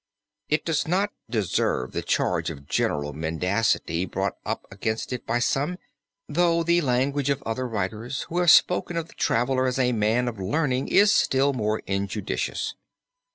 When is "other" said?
7.43-7.67